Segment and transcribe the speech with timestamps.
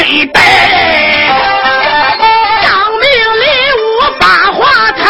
[0.00, 0.40] 我愿带
[2.62, 3.04] 张明
[3.36, 3.44] 礼
[3.76, 3.84] 物
[4.18, 5.04] 把话谈，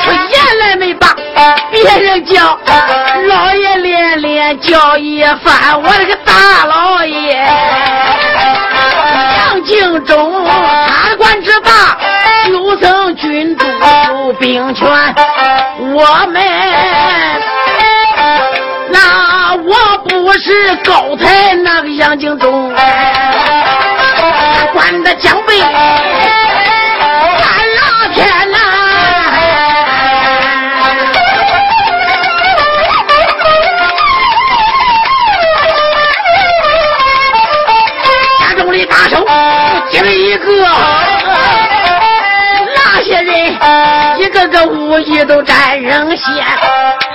[0.00, 1.12] 出言来没把
[1.72, 2.56] 别人叫，
[3.26, 7.34] 老爷连连叫一番，我这个大老爷
[9.38, 11.98] 杨敬忠，贪官之大，
[12.46, 13.66] 九层军主
[14.38, 14.88] 兵权，
[15.94, 16.40] 我们
[18.92, 19.28] 那。
[19.60, 21.47] 我不是高台
[22.08, 22.72] 那个杨景忠，
[24.72, 25.70] 管的江北三
[27.76, 28.56] 拉天呐！
[38.40, 39.22] 家中的大手
[39.90, 40.66] 接了一个，
[42.74, 43.36] 那些人
[44.18, 46.26] 一个个武艺都沾人先。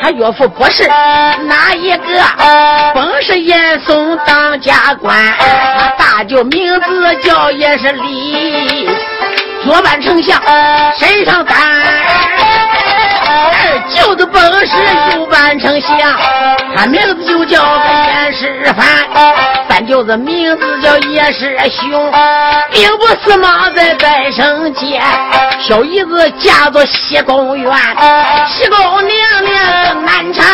[0.03, 2.03] 他岳父不是哪一个？
[2.93, 8.89] 本是严嵩当家官，他大舅名字叫也是李，
[9.63, 10.37] 左扮丞相
[10.99, 11.57] 身上担，
[13.55, 14.75] 二舅子本是
[15.15, 15.89] 右扮丞相，
[16.75, 18.75] 他名字就叫个严世蕃，
[19.83, 22.09] 三舅子名字叫叶世雄，
[22.71, 25.03] 并不是马在在生间，
[25.59, 27.69] 小姨子嫁作西宫院，
[28.47, 30.45] 西宫娘娘难产，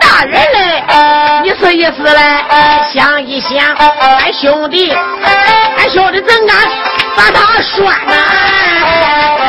[0.00, 0.82] 大人嘞，
[1.44, 2.20] 你思一思嘞，
[2.92, 3.72] 想一想，
[4.18, 4.90] 俺兄弟，
[5.76, 6.56] 俺兄弟怎敢
[7.14, 9.43] 把他拴呢？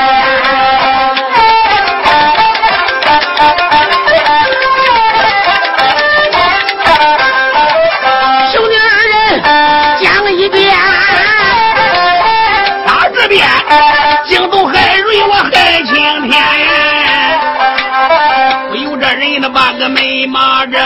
[20.26, 20.78] 马着，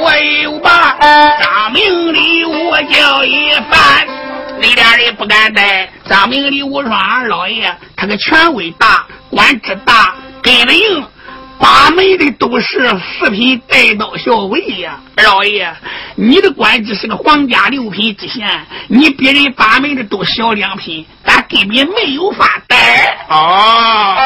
[0.00, 0.96] 我有把
[1.40, 4.06] 张明礼我叫一番。
[4.60, 11.06] 你俩人不敢带，张明礼我说二老爷，他个权威大，官职大，跟了硬。
[11.58, 15.68] 八门的都是四品带刀校尉呀，老爷，
[16.14, 23.26] 你的官职是个皇家六品知县，你别人把门的都小两品，咱根本没有法带。
[23.28, 24.16] 哦，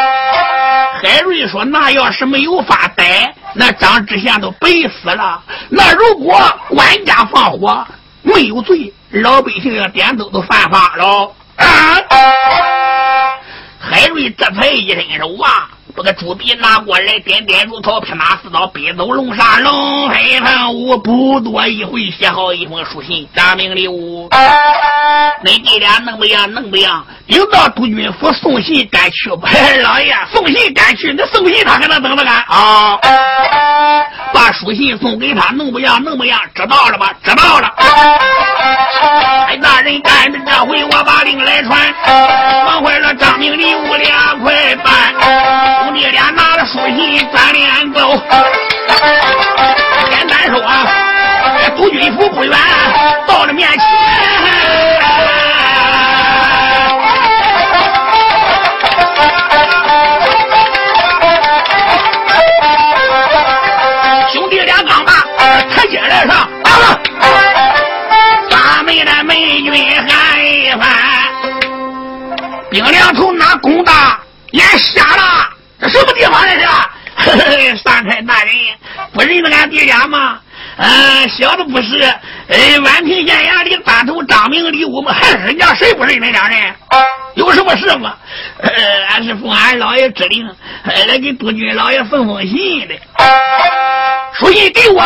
[1.02, 5.42] 海瑞说：“那要是没有法带，那张知县都白死了。
[5.70, 7.86] 那如果官家放火
[8.22, 11.66] 没有罪，老百姓要点灯都犯法了。”啊！
[13.78, 15.68] 海瑞这才一伸手啊。
[15.94, 24.28] 把个朱笔拿过来，点点如草，披马似刀，背走龙沙龙飞凤舞，不多一会，写好一封书信，张明礼物。
[25.44, 26.50] 恁弟俩能不样？
[26.52, 27.04] 能不样？
[27.26, 29.48] 领到督军府送信，赶去吧。
[29.82, 32.98] 老爷，送信赶去，那送信他搁那等着干啊？
[34.32, 36.02] 把书信送给他，能不样？
[36.02, 36.40] 能不样？
[36.54, 37.12] 知道了吧？
[37.22, 37.68] 知道了。
[39.48, 41.94] 哎，大人干的这回，我把令来传，
[42.64, 44.92] 忙坏了张明礼物两块半。
[45.82, 48.16] 兄弟俩拿着书信转脸走，
[50.10, 50.86] 简单说啊，
[51.76, 52.56] 督军府不远，
[53.26, 53.80] 到了面前。
[64.30, 65.12] 兄弟俩刚把
[65.68, 67.00] 台阶来上，到了，
[68.48, 69.74] 咱们的美军
[70.06, 70.88] 喊一番，
[72.70, 74.20] 兵两头拿弓大，
[74.52, 75.48] 眼瞎了。
[75.82, 76.66] 这什么地方这是？
[77.84, 78.54] 三太大人
[79.12, 80.38] 不认得俺爹家吗？
[80.76, 82.00] 嗯，小的不是。
[82.48, 86.74] 哎，宛平县衙里班头张明礼物嘛，还是人家谁不认那两人？
[87.34, 88.14] 有什么事吗？
[88.58, 88.70] 呃，
[89.10, 90.48] 俺是奉俺老爷之令，
[90.84, 92.94] 来给督军老爷送封信的。
[94.38, 95.04] 书信给我，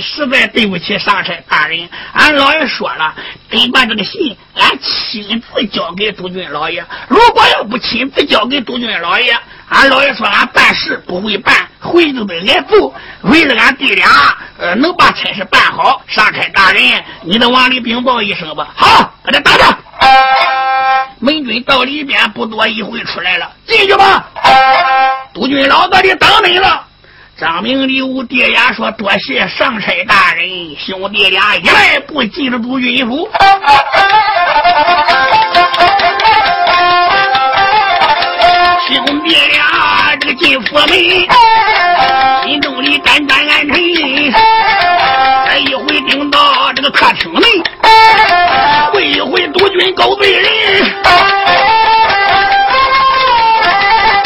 [0.00, 1.88] 实在对不起上差大人。
[2.14, 3.14] 俺老爷说了，
[3.50, 6.84] 得把这个信俺亲自交给督军老爷。
[7.08, 9.36] 如果要不亲自交给督军老爷，
[9.70, 12.92] 俺老爷说俺办事不会办，回就得挨揍。
[13.22, 14.08] 为了俺弟俩，
[14.58, 16.82] 呃，能把差事办好，上差大人，
[17.22, 18.68] 你得往里禀报一声吧。
[18.74, 19.64] 好，把他打着。
[21.20, 24.24] 门军到里边不多一会出来了，进去吧。
[25.34, 26.84] 督军老子的等你了。
[27.36, 33.28] 张明礼武爹呀说：“多谢上差大人，兄弟俩一来不进了督军府。”
[38.88, 40.88] 兄弟俩这个进府门，
[42.46, 43.76] 心中里胆战暗沉。
[45.46, 47.46] 这一回顶到这个客厅内，
[48.90, 50.50] 会一回督军勾罪人。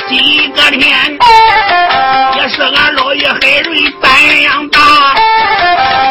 [0.08, 1.18] 今个天
[2.38, 2.48] 也。
[2.48, 4.80] 是俺老爷海瑞胆量大，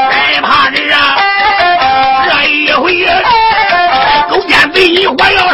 [0.10, 1.16] 害怕这啊，
[2.28, 3.06] 这一回
[4.30, 5.51] 勾践被你火要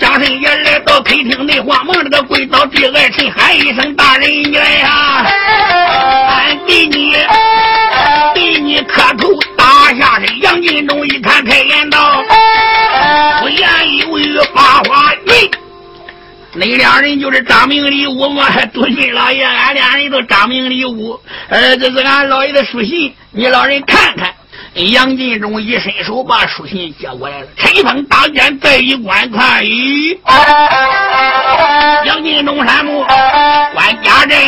[0.00, 5.26] 前村江神也来到客厅内，慌忙这个跪倒地二臣喊一声：“大人，你来呀！
[6.30, 7.14] 俺给你，
[8.34, 12.24] 给你磕头打。”下身，杨金忠一看，开言道
[13.42, 15.50] ：“不言一语，八花云。
[16.54, 21.20] 那两人就是张明礼武嘛，督军老爷，俺俩人都张明礼武。
[21.48, 24.32] 呃，这是俺老爷的书信，你老人看看。”
[24.74, 30.16] 杨金忠一伸手把书信接过来了，陈峰当间再一观看，咦，
[32.06, 34.38] 杨金忠山木关家人。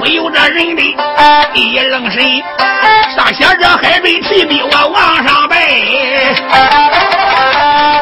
[0.00, 0.82] 没有这人的
[1.54, 2.42] 一愣神，
[3.14, 5.56] 上写着海瑞提笔我往上拜，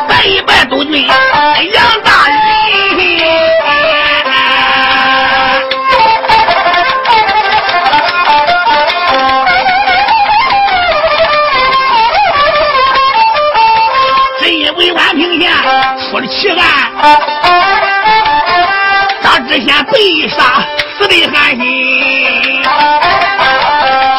[0.07, 1.96] 拜一拜督军杨大
[16.97, 17.03] 奇
[17.43, 17.49] 案，
[19.23, 20.37] 张知县被杀。
[20.99, 22.65] 死的寒心，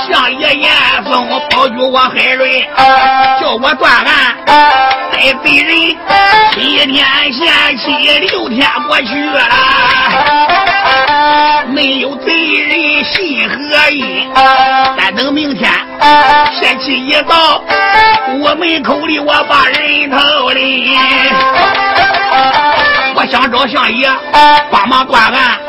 [0.08, 0.72] 相爷严
[1.06, 2.70] 嵩保举我海瑞，
[3.42, 4.38] 叫我断案，
[5.12, 5.98] 待罪人
[6.54, 7.86] 七天限期，
[8.20, 9.42] 六天过去了，
[11.68, 14.28] 没有贼人信何意？
[14.98, 15.72] 但等明天
[16.60, 17.62] 天气一到，
[18.42, 20.98] 我门口里我把人头领。
[23.28, 24.10] 我想找相爷
[24.72, 25.60] 帮忙断案，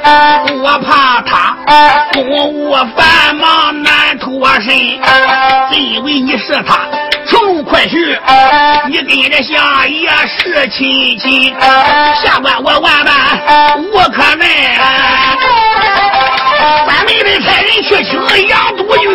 [0.63, 1.57] 我怕他
[2.13, 4.67] 公务繁忙难脱身，
[5.69, 6.79] 真以为你是他，
[7.27, 8.17] 从快去，
[8.87, 11.53] 你跟着相爷是亲戚，
[12.23, 14.79] 下官我万般无可奈，
[16.85, 19.11] 关门的差人去请杨督军。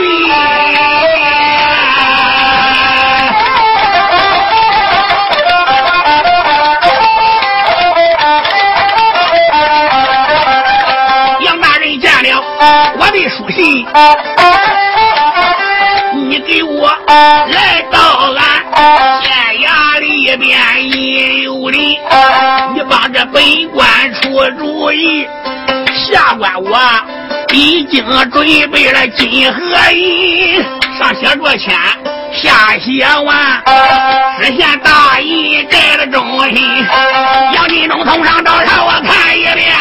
[13.36, 13.84] 书信，
[16.30, 20.60] 你给我来到俺县衙里边
[20.92, 21.78] 引诱的，
[22.76, 24.22] 你帮着本官出
[24.52, 25.28] 主意。
[26.12, 26.80] 下官我
[27.52, 29.60] 已经准备了金和
[29.94, 30.62] 银，
[31.00, 31.76] 上写着签，
[32.34, 33.64] 下写完，
[34.40, 36.86] 知县大印盖了忠心，
[37.56, 39.74] 杨金忠从上到下我看一遍。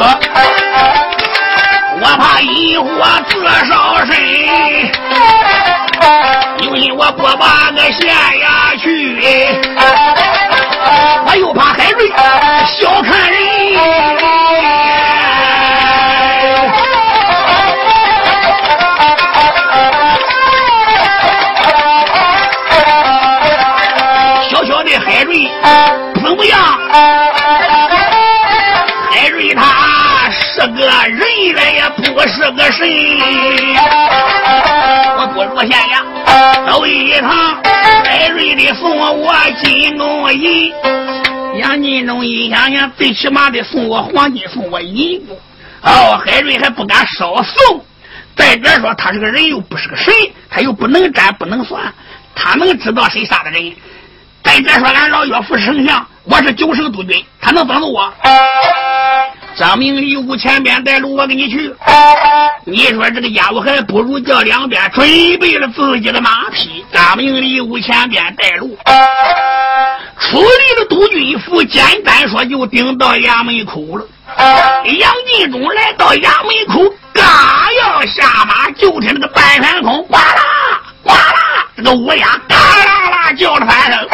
[0.00, 0.06] 可，
[2.00, 2.88] 我怕引火
[3.28, 4.16] 自烧身，
[6.64, 8.88] 有心我不把个县衙去。
[11.26, 12.08] 我又怕海瑞
[12.66, 13.39] 小看人，
[32.20, 32.86] 我是个神，
[35.16, 37.30] 我不如县衙走一趟。
[38.04, 39.34] 海瑞的送我
[39.64, 40.70] 金龙银，
[41.56, 45.34] 杨金龙一想想，最起码得送我黄金，送我银子。
[45.80, 47.82] 哦，海瑞还不敢少送。
[48.36, 50.12] 再者说，他这个人又不是个神，
[50.50, 51.90] 他又不能占不能算，
[52.34, 53.74] 他能知道谁杀的人？
[54.44, 58.12] 再者说，俺老岳父丞相，我是九省督军，他能帮助我？
[59.56, 61.74] 张明礼武前边带路，我跟你去。
[62.64, 65.06] 你说这个家伙还不如叫两边准
[65.38, 66.84] 备了自己的马匹。
[66.92, 68.78] 张明礼武前边带路，
[70.18, 74.06] 出离了督军府，简单说就顶到衙门口了。
[74.98, 77.24] 杨继忠来到衙门口，刚
[77.82, 84.08] 要下马，就听那个半山空，呱啦呱啦，这个乌鸦嘎啦啦叫了三声。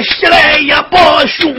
[0.00, 1.54] 也报喜来也报凶。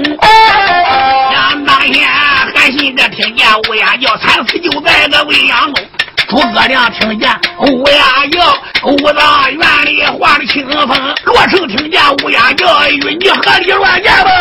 [1.31, 2.09] 想当年
[2.55, 5.83] 韩信这听见乌鸦叫，惨死就在个未央宫。
[6.27, 7.29] 诸葛亮听见
[7.59, 8.57] 乌鸦叫，
[8.87, 11.15] 武当院里画的清风。
[11.25, 14.31] 罗成听见乌鸦叫，与你何里乱言吧？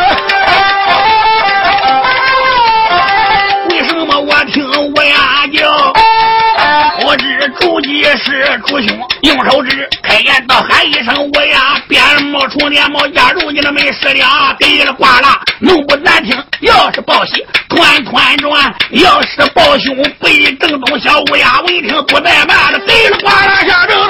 [7.90, 16.36] 知主计是主兄，用手指开言道喊一声乌鸦，边冒出连冒加入你的没事了，给了呱啦，弄不难听。
[16.60, 24.09] 要是报喜，团团转；要是报凶，被正东小乌鸦闻听不怠慢了，给了呱啦下正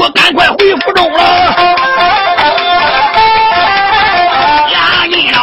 [0.00, 1.22] 我赶快回府中了。
[4.72, 5.38] 杨金生，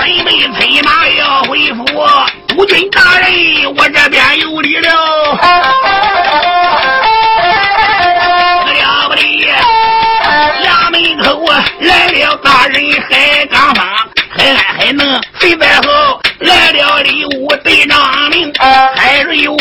[0.00, 1.84] 准备催马要回府，
[2.48, 4.88] 督军大人，我这边有礼了。
[8.64, 9.60] 了不得呀！
[10.64, 12.80] 衙门口啊来了大人
[13.10, 13.84] 海刚方，
[14.30, 16.18] 海来海能谁在后？
[16.38, 18.52] 来了礼物队长阿明，
[18.94, 19.56] 海瑞我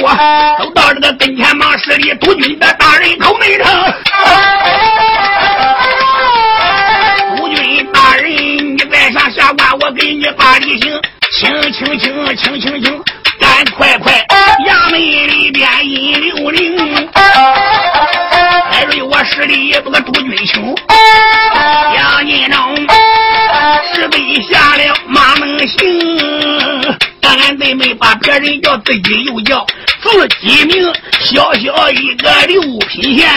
[0.60, 3.66] 走到这个跟前忙施礼，督军的大人口内称。
[7.38, 11.02] 督军大人，你在上下官，我给你把礼行，
[11.40, 13.02] 请请请请请请，
[13.40, 14.22] 赶快快，
[14.68, 16.78] 衙门里边引留令。
[18.70, 20.76] 海瑞我十里不个督军兄，
[21.96, 22.76] 杨金龙
[23.94, 25.78] 是被下了马能行，
[27.22, 29.66] 俺妹妹把别人叫，自己又叫，
[30.02, 30.94] 自己名
[31.30, 33.28] 小小一个六品县，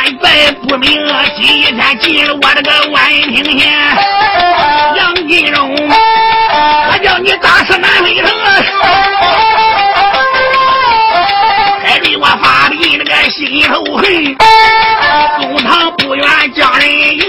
[0.00, 0.90] 千番再不明，
[1.36, 3.70] 今天进了我这个万平县，
[4.96, 8.50] 杨金荣，我叫你打死难为成啊！
[11.84, 14.36] 海瑞我发的那个心头恨，
[15.38, 17.20] 公堂不愿将人迎。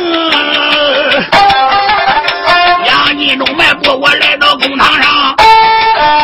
[2.86, 5.36] 杨金忠迈步，我来到公堂上，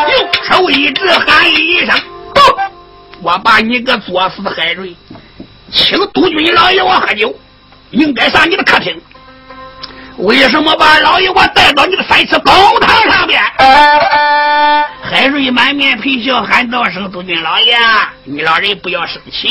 [0.10, 2.00] 用手一指，喊一声：“！”
[3.24, 4.96] 我把你个作死海瑞，
[5.78, 7.34] 请督军老爷我喝酒，
[7.92, 9.00] 应该上你的客厅。
[10.18, 13.40] 为什么把老爷我带到你的三尺公堂上边？
[15.04, 17.78] 海瑞满面陪笑，喊道声：“督军老爷，
[18.24, 19.50] 你老人不要生气。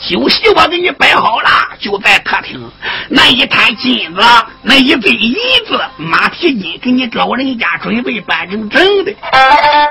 [0.00, 2.60] 酒席我给你摆好了，就在客厅。
[3.08, 4.20] 那一摊金子，
[4.62, 5.36] 那一堆银
[5.68, 9.14] 子，马蹄金，给你老人家准备办正正的。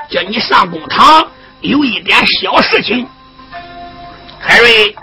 [0.09, 1.25] 叫你上公堂，
[1.61, 3.07] 有一点小事情。
[4.43, 4.95] 海瑞，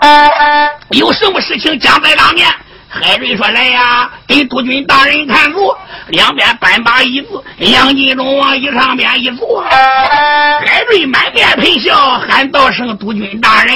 [0.91, 2.47] 有什么事情讲在当面？”
[2.91, 5.77] 海瑞说：“来呀，给督军大人看座。
[6.07, 9.61] 两边搬把椅子，杨金龙往椅上边一坐。
[9.61, 11.95] 海瑞满面陪笑，
[12.27, 13.75] 喊道声：‘督军大人。’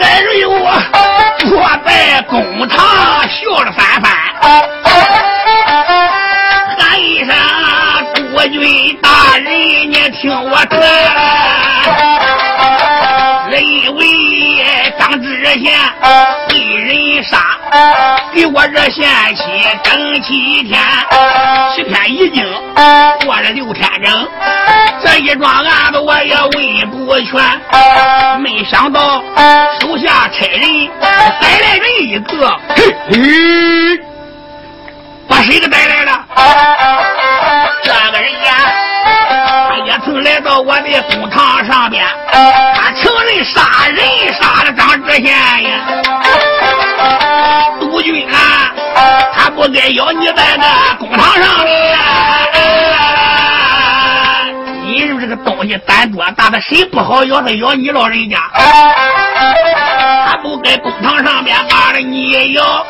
[0.00, 0.72] 海瑞我
[1.40, 2.78] 坐在公堂
[3.28, 4.12] 笑了三番，
[8.48, 10.80] 军大人你听我劝
[13.50, 14.06] 人为
[14.98, 15.72] 张之热线
[16.48, 17.38] 被人杀。
[18.32, 19.42] 给我热线期
[19.82, 20.80] 整七天
[21.74, 22.44] 七天已经
[23.24, 24.28] 过了六天整。
[25.04, 29.22] 这一桩案子我也问不全没想到
[29.80, 30.88] 手下差人
[31.40, 32.48] 逮来人一个。
[32.76, 34.00] 嘿
[35.26, 36.26] 把谁给逮来了？
[38.14, 38.54] 个人呀，
[39.68, 45.70] 他也曾来到我的公堂上边，他承认杀人杀了张知县呀。
[47.80, 48.70] 督军啊，
[49.34, 51.70] 他不该要你在那公堂上的。
[54.84, 58.38] 你说这个东西胆多大的，谁不好咬他咬你老人家？
[60.26, 62.86] 他不该公堂上边把了你咬，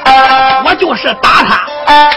[0.66, 1.66] 我就是打他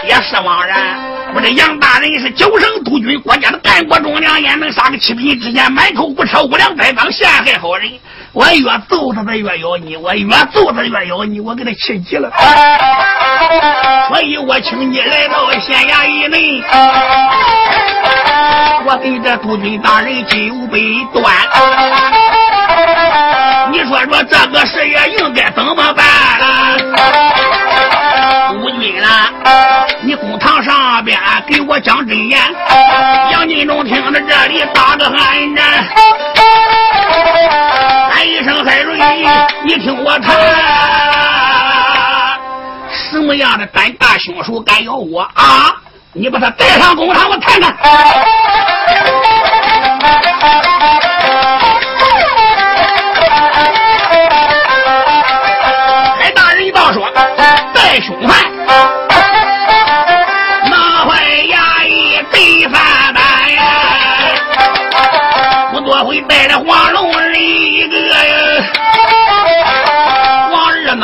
[0.04, 1.17] 也是枉然。
[1.34, 7.90] 我这杨大人是九省督军，国家的干国忠良，也能杀个七品知县，满口不扯无良栽赃，陷害好人。
[8.32, 11.40] 我越揍他，他越咬你；我越揍他，越咬你。
[11.40, 12.30] 我给他气急了，
[14.08, 16.62] 所以我请你来到县衙以内，
[18.86, 20.36] 我给这督军大人酒
[20.70, 21.24] 杯端。
[23.70, 26.04] 你说说这个事也应该怎么办？
[28.68, 29.32] 督军啦，
[30.02, 32.38] 你公堂上边给我讲真言。
[33.32, 35.84] 杨金忠听到这里打个寒战。
[38.10, 38.98] 喊一声海瑞，
[39.64, 40.36] 你听我谈，
[43.10, 45.74] 什么样的胆大凶手敢咬我啊？
[46.12, 47.74] 你把他带上公堂，我谈谈。
[58.00, 58.30] 凶悍，
[60.70, 62.80] 拿坏衙役被犯
[63.12, 63.22] 难
[63.54, 63.62] 呀！
[65.74, 68.34] 我多会拜了黄龙一个呀，
[70.52, 71.02] 王二孬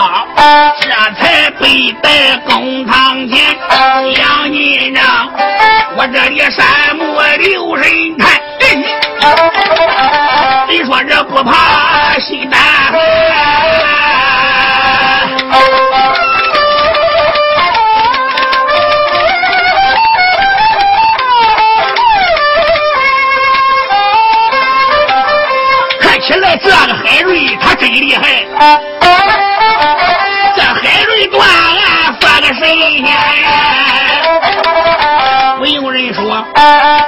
[0.80, 0.88] 这
[1.20, 3.56] 才被在公堂前，
[4.16, 5.02] 杨金章，
[5.96, 8.40] 我这里山木留神看。
[10.68, 12.60] 你说这不怕西难？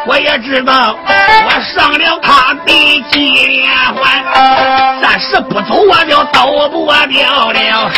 [0.06, 4.22] 我也知道，我上了他的金连环，
[5.02, 7.90] 暂时不走我就逃不掉了。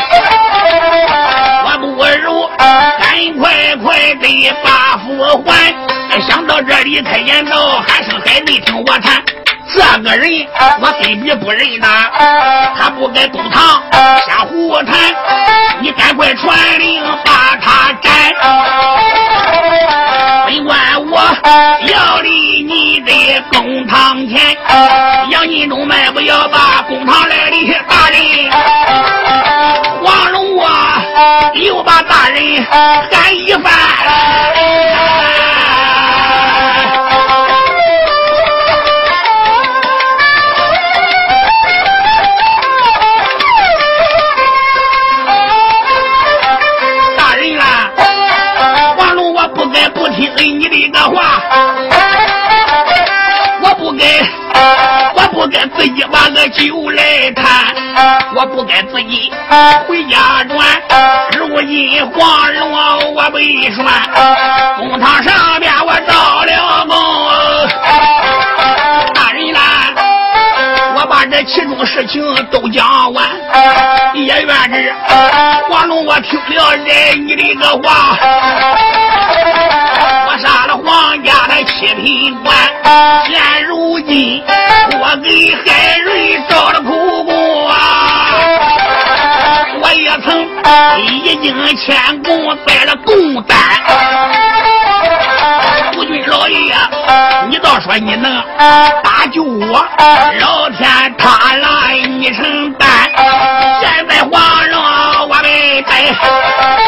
[1.64, 1.86] 我不
[2.22, 2.48] 如
[2.98, 5.74] 赶快快的把符还。
[6.26, 9.22] 想到这里，开言道：“喊声还没，听我谈。”
[9.70, 10.31] 这个人
[10.81, 11.87] 我根本不认得，
[12.76, 13.83] 他不该公堂
[14.26, 15.14] 瞎胡谈，
[15.81, 18.35] 你赶快传令把他斩。
[20.46, 20.78] 本官
[21.11, 21.20] 我
[21.87, 24.57] 要离你的公堂前，
[25.31, 28.50] 杨金忠们不要把公堂来的大人。
[30.02, 31.02] 黄龙啊，
[31.54, 33.72] 又把大人喊一番。
[50.70, 51.40] 你的话，
[53.62, 54.04] 我不该，
[55.14, 57.74] 我不该自己把个酒来谈，
[58.35, 59.33] 我不该自己
[59.87, 60.59] 回家转。
[61.38, 63.85] 如今黄龙我被拴，
[64.78, 66.12] 公堂上边我着
[66.44, 66.94] 了供。
[69.14, 69.61] 大人啦，
[70.96, 73.24] 我把这其中事情都讲完，
[74.14, 74.94] 也愿是
[75.70, 78.18] 黄龙我听了这你的个话。
[80.40, 82.57] 杀了皇家的七品官，
[83.27, 84.42] 现如今
[85.01, 87.74] 我给海瑞找了苦工啊！
[89.81, 90.46] 我也曾
[91.03, 93.59] 已经签供在了贡单。
[95.92, 96.74] 夫君老爷，
[97.48, 98.40] 你倒说你能
[99.03, 99.85] 搭救我，
[100.40, 102.88] 老天塌了你承担。
[103.81, 106.88] 现在皇上我没带。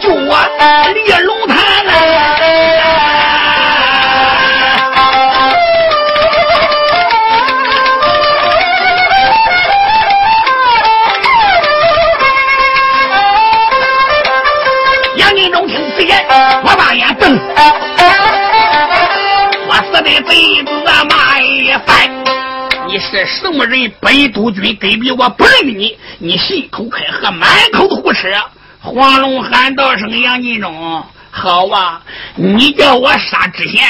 [0.00, 0.36] 救我，
[0.94, 1.92] 离龙潭来！
[15.16, 16.24] 杨金忠听此言，
[16.64, 17.38] 我把眼瞪，
[19.68, 20.70] 我死的贼子
[21.10, 22.08] 骂一番。
[22.86, 23.92] 你是什么人？
[24.00, 28.28] 本督军根比我不认你，你信口开河，满口胡扯。
[28.82, 32.00] 黄龙喊道声：“杨金忠，好啊！
[32.34, 33.86] 你叫我杀知县，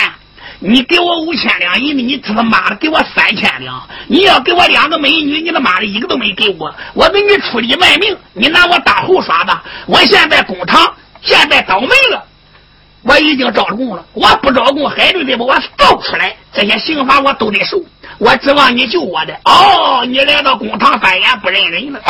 [0.58, 3.80] 你给我五千两银子，你他妈的给我三千两。
[4.08, 6.74] 你要给我两个美女，你他妈的一个都没给我。
[6.94, 9.56] 我给你出力卖命，你拿我当猴耍的。
[9.86, 12.24] 我现在公堂，现在倒霉了。”
[13.02, 17.82] 我已经招供了，我不招供，海瑞得把我造出来，这些刑罚我都得受。
[18.18, 19.34] 我指望你救我的。
[19.44, 22.00] 哦，你来到公堂翻眼不认人了。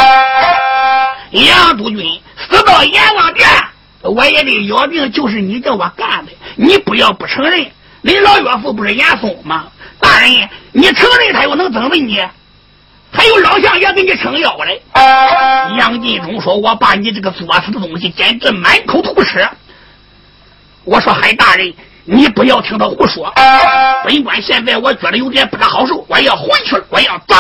[1.31, 3.49] 杨督军死到阎王殿，
[4.03, 6.33] 我也得咬定就是你叫我干的。
[6.57, 7.65] 你不要不承认，
[8.03, 9.67] 你老岳父不是严嵩吗？
[10.01, 12.21] 大人，你承认他又能怎么你？
[13.13, 14.83] 还有老相爷给你撑腰嘞。
[15.79, 19.49] 杨进忠说：“我把你这个作死的东西，简直满口吐舌。”
[20.85, 21.73] 我说海大人，
[22.05, 23.33] 你不要听他胡说。
[24.05, 27.35] 本官现在我觉得有点不大好受，我要回去了，我要走。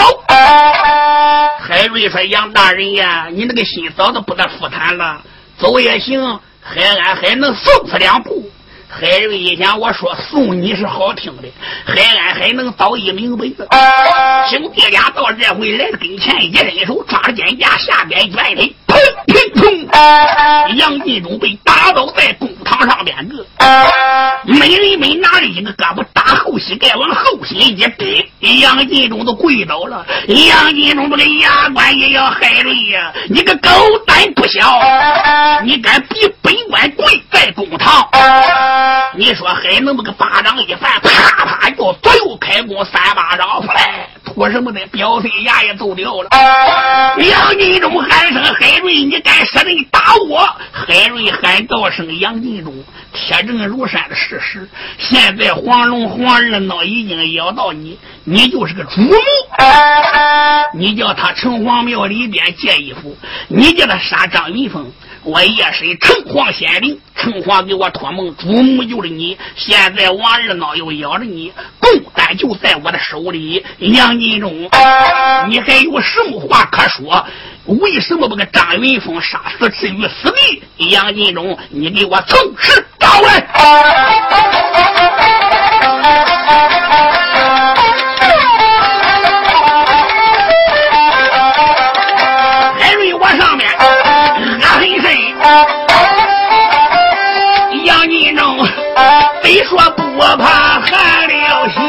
[1.60, 5.22] 海瑞说：“杨大人呀，你那个心早都不得舒坦了，
[5.58, 8.50] 走也行，海安还能送他两步。”
[8.92, 11.48] 海瑞一想，我说送你是好听的，
[11.86, 13.66] 海安还能早一明白的。
[14.50, 18.52] 兄弟俩到这回来的跟前，一伸手抓着肩胛下边一抬，
[18.86, 18.98] 砰
[19.28, 20.74] 砰砰！
[20.74, 23.46] 杨进忠被打倒在公堂上边个，
[24.44, 30.04] 每人每拿着一个胳膊打后膝盖，往后心一逼，杨进忠都跪倒了。
[30.26, 33.12] 杨进忠这个牙关也要海瑞呀！
[33.28, 33.70] 你个狗
[34.04, 34.60] 胆不小，
[35.64, 38.08] 你敢逼本官跪在公堂？
[39.16, 44.80] 你说还那么个巴掌一翻，啪啪就左右开弓三巴掌，出来，图什么的？
[44.86, 46.28] 表碎牙也走掉了。
[47.18, 52.72] 杨金忠喊声：“海瑞，你敢舍人打我？”海瑞喊道声：“杨金忠，
[53.12, 54.68] 铁证如山的事实。
[54.98, 59.10] 现在黄龙、黄二闹已经咬到你，你就是个主谋。
[60.74, 63.16] 你叫他城隍庙里边借衣服，
[63.48, 64.90] 你叫他杀张云峰。”
[65.22, 69.36] 我夜审城隍显灵，城隍给我托梦，主母就是你。
[69.56, 73.64] 现在王二闹又咬着你，公单就在我的手里。
[73.78, 74.70] 杨金忠，
[75.48, 77.26] 你还有什么话可说？
[77.66, 80.62] 为什么把个张云峰杀死置于死地？
[80.90, 83.46] 杨金忠，你给我从实招来！
[100.20, 101.80] 说不怕寒了心，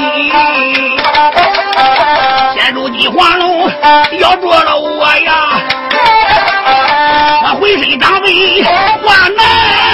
[2.55, 3.69] 现如今黄龙
[4.19, 5.59] 要捉了我呀，
[7.43, 9.90] 我浑身长背话难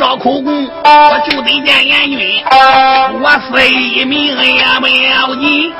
[0.00, 2.42] 招口供，我就得见阎君。
[3.20, 5.70] 我死一命也不要紧，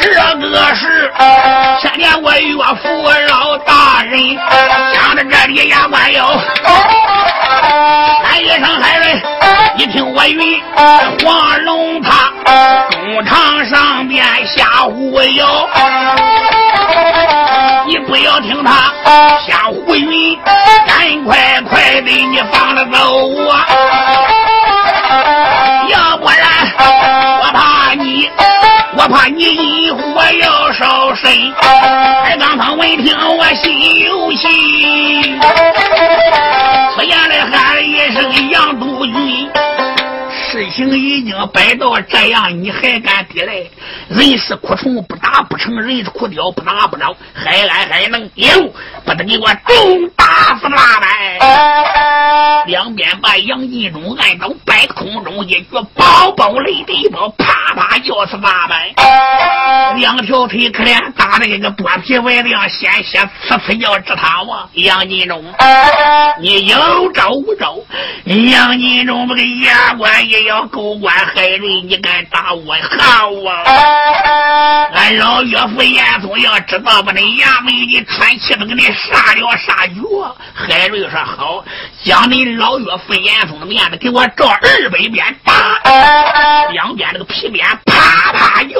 [0.00, 0.08] 这
[0.38, 1.12] 个是
[1.82, 2.88] 千年我岳父
[3.28, 4.18] 老大人。
[4.94, 6.26] 想着这里呀，我要
[8.24, 9.22] 喊一声海瑞，
[9.76, 10.58] 一听我云
[11.22, 12.32] 黄龙他
[12.90, 15.46] 公堂上边瞎忽悠。
[17.86, 18.92] 你不要听他
[19.46, 20.36] 瞎胡云，
[20.86, 23.54] 赶快快的你放了走我，
[25.88, 26.44] 要不然
[27.40, 28.28] 我怕你，
[28.96, 30.00] 我怕你一火
[30.40, 31.30] 要烧身。
[32.24, 35.38] 海刚方闻听我心有心，
[36.94, 39.48] 出言来喊一声杨督军。
[40.76, 43.54] 情已经摆到这样，你还敢抵赖？
[44.08, 47.16] 人是苦虫，不打不成；人是苦雕，不打不着。
[47.34, 48.46] 还来还能有，
[49.04, 50.24] 不得给我重打
[50.60, 52.64] 死拉来！
[52.66, 58.92] 两边把杨继忠按到半空中，一脚宝宝雷地包，啪啪叫死八百。
[59.96, 64.68] 两条腿可怜打的跟个剥皮外的样，鲜血呲呲要直淌啊！
[64.74, 65.42] 杨继忠，
[66.40, 67.78] 你有招无招？
[68.24, 70.46] 杨继忠把个牙关一。
[70.46, 72.74] 要狗官海瑞，你敢打我？
[72.98, 74.88] 好啊！
[74.92, 80.00] 俺老岳父严嵩要知道把那衙门里喘气都给你杀了杀绝。
[80.54, 81.64] 海瑞说好，
[82.04, 85.80] 将你老岳父严嵩的面子给我照二百鞭打，
[86.72, 88.78] 两边那个皮鞭啪啪叫。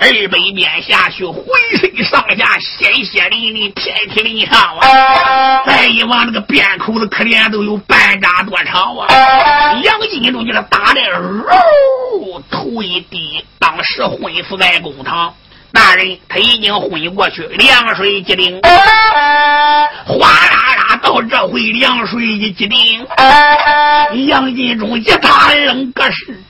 [0.00, 1.44] 二百面下去，浑
[1.80, 5.64] 身上下鲜血淋淋，遍体鳞伤啊！
[5.66, 9.72] 再一望那个便口子，可怜都有半扎多长啊！
[9.82, 15.34] 杨金忠给他打的，哦，头一低，当时昏死在公堂。
[15.72, 23.04] 大人他已经昏过去，凉水激灵，哗啦啦到这回凉水一激灵，
[24.28, 26.40] 杨金忠一打冷个是。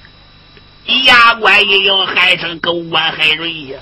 [0.88, 3.79] 牙关一咬，喊声：“狗我海瑞呀！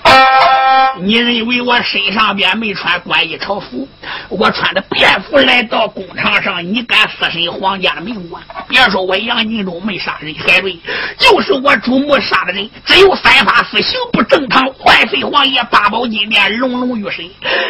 [0.99, 3.87] 你认为我身上边没穿官衣朝服，
[4.27, 8.43] 我穿的便服来到工厂上，你敢私伸皇家的命官？
[8.67, 10.77] 别说我杨金忠没杀人，海瑞
[11.17, 17.25] 就是我主母杀的人，只有三法司刑不正堂，万岁皇爷八宝金殿，隆隆于身。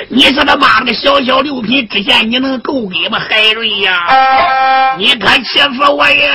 [0.10, 3.19] 你说他妈的小小六品知县，你能够给吗？
[3.19, 6.34] 海瑞呀，你可气死我呀！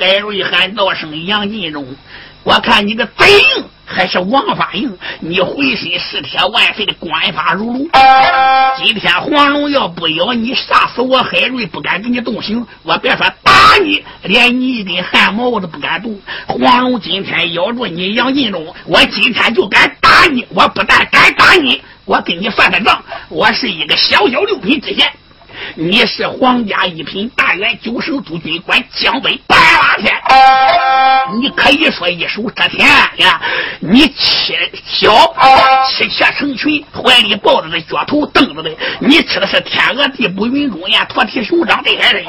[0.00, 1.84] 海瑞喊道声：“杨金荣，
[2.44, 4.96] 我看你个贼硬还是王法硬？
[5.18, 7.88] 你浑身是铁万岁的官法如龙。
[8.76, 12.64] 今天黄龙要不咬你，杀死我海瑞不敢给你动刑。
[12.84, 16.18] 我别说打你，连你一根汗毛我都不敢动。
[16.46, 20.46] 黄龙今天咬住你杨金荣，我今天就敢打你。
[20.50, 23.04] 我不但敢打你，我跟你算算账。
[23.28, 25.10] 我是一个小小六品知县。”
[25.76, 30.12] 你是皇家一品大员，九省督军官江北八拉天，
[31.40, 33.40] 你可以说一手遮天呀！
[33.86, 35.12] 你妻小
[35.86, 42.24] 妻妾成群，怀里抱着的脚头蹬着的，你吃的是天鹅地补云中雁，驼蹄熊掌这些人。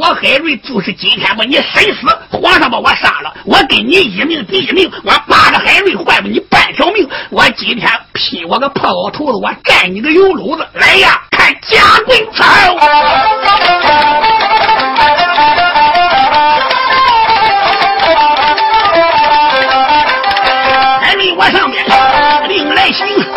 [0.00, 11.22] 我海瑞就是今天把你审死，皇上把我杀了，我跟你一命抵一命，我扒着海瑞换了你半条命，我今天劈我个破老头子，我占你个油篓子，来呀！
[11.30, 12.44] 看家棍草，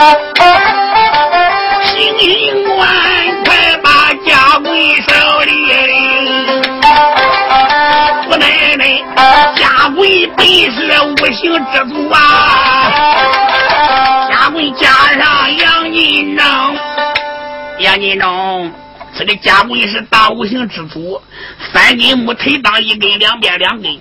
[0.02, 0.18] 行，
[1.84, 5.12] 行刑官快把家棍手
[5.46, 5.52] 里，
[8.28, 8.84] 我奶奶
[9.56, 10.02] 家棍
[10.36, 12.18] 本是五行之徒啊，
[14.28, 16.76] 家棍加上杨金章。
[17.78, 18.72] 杨金忠，
[19.16, 21.22] 这个家棍是大五行之祖，
[21.72, 23.96] 三根木腿当一根，两边两根。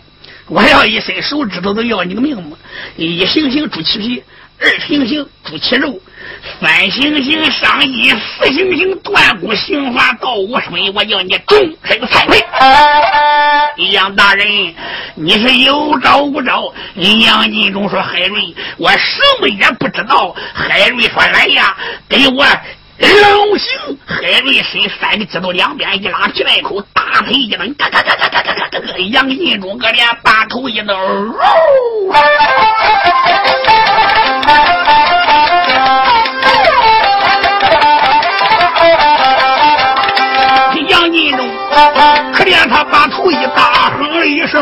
[0.46, 2.56] 我要一伸手指头都要你个命嘛！
[2.96, 4.24] 一行行猪起皮，
[4.60, 5.98] 二行行猪起肉，
[6.60, 12.44] 三星星伤衣，四星星断骨，刑法到五十分，我叫你终身惭愧。
[13.90, 14.46] 杨大人，
[15.14, 16.70] 你是有招无招？
[16.94, 21.74] 杨金忠说：“海瑞，我什么也不知道。”海瑞说：“来呀，
[22.06, 22.44] 给我。”
[23.00, 28.78] 龙行，海瑞伸三个指头，两边一拉皮带口，大腿一蹬，嘎嘎嘎嘎嘎嘎嘎嘎，
[29.10, 30.94] 杨金忠个脸把头一蹬，
[40.88, 41.48] 杨金忠
[42.34, 44.60] 可怜他把头一大哼了一声，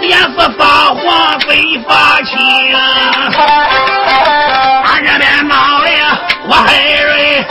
[0.00, 2.38] 脸色发黄，嘴发青。
[6.78, 7.44] 我海瑞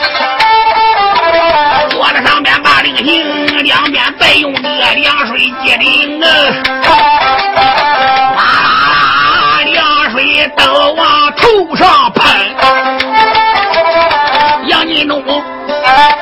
[1.89, 6.25] 坐在上边把令行，两边再用这凉水接灵啊，
[8.37, 12.25] 哗，凉水都往头上喷。
[14.67, 15.21] 杨金龙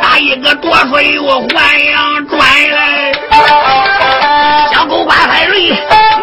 [0.02, 2.39] 打一个多水又还阳转
[2.72, 3.13] 来，
[4.74, 5.70] 小狗把海瑞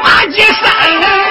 [0.03, 1.22] 骂几山。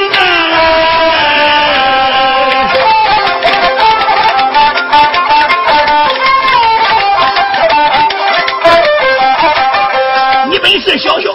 [10.97, 11.29] 小小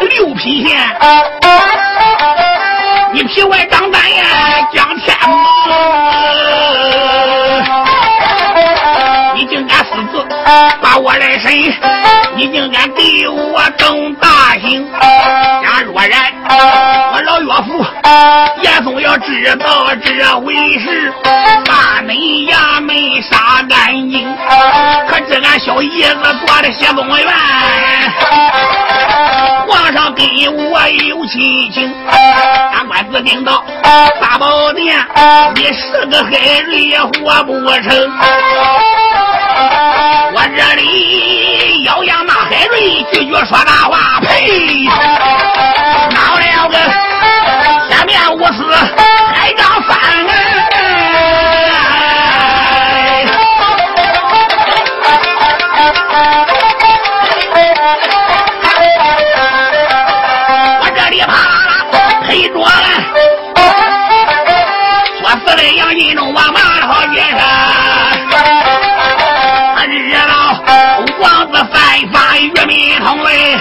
[0.00, 0.78] 六品县，
[3.12, 4.24] 你皮外长单呀，
[4.72, 5.36] 江天母，
[9.34, 10.24] 你竟敢私自
[10.80, 11.52] 把我来审，
[12.36, 14.88] 你竟敢对我动大刑！
[15.00, 16.32] 假若然，
[17.24, 17.84] 老岳父
[18.62, 21.12] 严嵩要知道这回事，
[21.64, 24.36] 把你衙门杀干净，
[25.08, 27.26] 可知俺小姨子做的谢公员。
[29.68, 30.26] 皇上跟
[30.70, 31.94] 我有亲情，
[32.72, 33.64] 当官子领到
[34.20, 34.96] 八宝殿，
[35.54, 38.12] 你是个海瑞也活不成。
[40.34, 44.86] 我这里咬牙骂海瑞，拒绝说大话，呸！
[46.10, 46.78] 闹了个
[48.52, 48.62] 是
[49.32, 50.78] 开张饭哎！
[60.80, 61.32] 我这里趴
[62.28, 62.72] 黑桌案，
[65.44, 67.38] 死的杨金龙我骂了好几声，
[69.76, 70.18] 他惹
[71.18, 71.74] 王子犯
[72.12, 73.58] 法，人民同罪。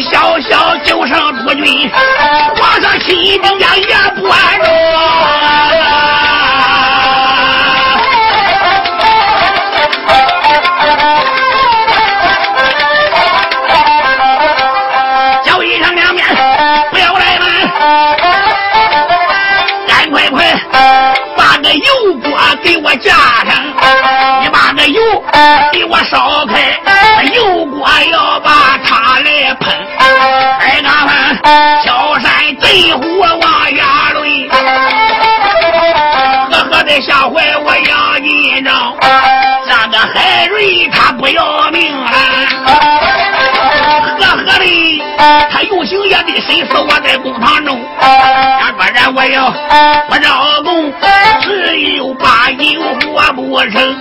[0.00, 1.90] 小小救上不均
[2.56, 4.72] 皇上起义兵将也不安中
[15.44, 16.26] 叫一声娘娘
[16.90, 17.46] 不要来嘛
[19.86, 20.58] 赶快快
[21.36, 23.12] 把个油锅给我架
[23.44, 23.62] 上
[24.42, 25.02] 你把个油
[25.72, 26.80] 给我烧开
[27.34, 29.20] 油锅要把它
[29.54, 29.86] 喷。
[29.98, 31.12] 二嘎们，
[31.82, 33.00] 挑山贼火
[33.40, 33.42] 往
[33.76, 34.48] 下抡，
[36.50, 38.94] 呵呵的吓坏我杨金章，
[39.66, 42.12] 这个海瑞他不要命啊，
[42.66, 44.62] 呵呵的，
[45.50, 47.80] 他有心也得审死我在公堂中。
[48.00, 49.50] 要不然我要
[50.08, 50.92] 不招供，
[51.40, 53.96] 只有把油火不成。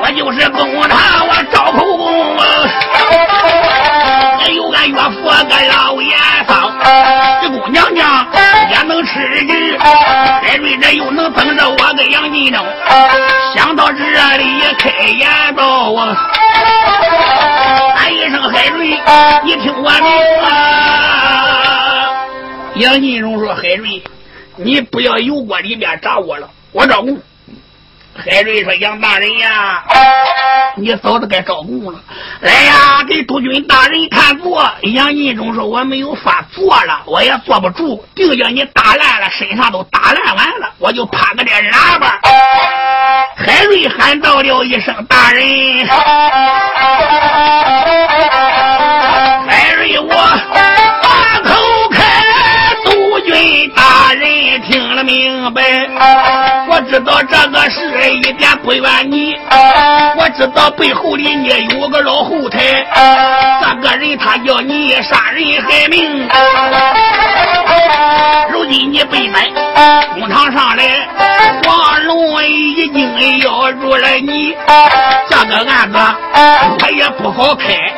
[0.00, 2.04] 我就是公堂，我招口供。
[2.36, 3.23] 还有
[4.74, 6.72] 俺岳父个老爷嫂，
[7.42, 8.26] 这姑娘娘
[8.70, 9.76] 也能吃鱼。
[9.78, 12.64] 海瑞这又能等着我跟杨金正。
[13.54, 14.04] 想到这
[14.36, 16.16] 里也开言道啊，
[17.96, 18.98] 喊一声海瑞，
[19.44, 20.00] 你听我的！
[22.76, 24.02] 杨金荣说：“海瑞，
[24.56, 27.16] 你不要油锅里面炸我了，我招供。”
[28.16, 29.82] 海瑞说：“杨大人呀，
[30.76, 31.98] 你早都该招供了。
[32.40, 42.18] 来呀，给督军大人看座。”杨金荣说：“我没有法坐了，我也坐不住，定叫你打烂了，身上都打烂完了，我就趴个点喇叭。”
[43.36, 45.86] 海瑞喊到了一声：“大人！”
[49.46, 50.08] 海瑞我
[51.02, 51.98] 把口开，
[52.84, 53.72] 督军。
[53.74, 55.62] 大人听了明白，
[56.74, 59.36] 我知道这个事一点不怨你，
[60.18, 61.46] 我知道背后里你
[61.78, 62.84] 有个老后台，
[63.62, 66.28] 这个人他叫你杀人害命，
[68.50, 69.52] 如今你被逮，
[70.14, 71.06] 公堂上来，
[71.64, 74.56] 黄龙已经要住了你，
[75.30, 75.98] 这个案子
[76.80, 77.92] 我也不好开，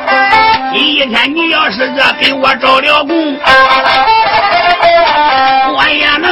[0.71, 3.39] 今一天你要是这给我找了工。
[5.69, 6.31] 我也能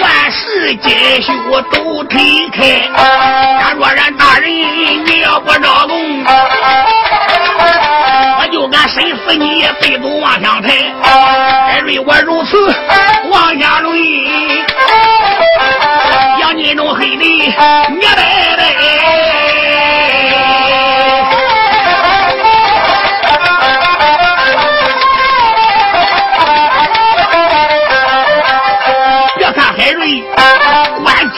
[0.00, 2.88] 万事皆休都推开。
[3.60, 6.24] 假若然大人你要不招供，
[8.38, 10.70] 我就敢审死你，背都往上抬。
[11.68, 12.56] 艾瑞，我如此
[13.30, 14.64] 往下抡，
[16.40, 17.52] 杨金忠黑的你
[18.16, 18.33] 来。